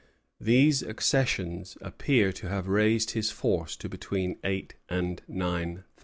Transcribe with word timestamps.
These 0.39 0.81
accessions 0.81 1.77
appear 1.79 2.31
to 2.33 2.49
have 2.49 2.67
raised 2.67 3.11
his 3.11 3.29
force 3.29 3.75
to 3.75 3.87
between 3.87 4.39
eight 4.43 4.73
and 4.89 5.21
nine 5.27 5.75
thousand. 5.75 5.89